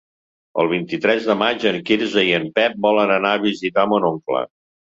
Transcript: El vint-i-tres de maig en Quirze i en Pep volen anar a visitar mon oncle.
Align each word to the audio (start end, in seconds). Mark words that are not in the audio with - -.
El 0.61 0.69
vint-i-tres 0.71 1.27
de 1.31 1.35
maig 1.41 1.67
en 1.73 1.77
Quirze 1.91 2.25
i 2.31 2.33
en 2.39 2.49
Pep 2.57 2.81
volen 2.89 3.17
anar 3.19 3.37
a 3.37 3.45
visitar 3.47 3.87
mon 3.95 4.13
oncle. 4.13 4.47